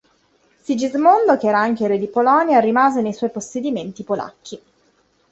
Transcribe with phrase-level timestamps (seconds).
[0.63, 4.59] Sigismondo che era anche re di Polonia, rimase nei suoi possedimenti polacchi.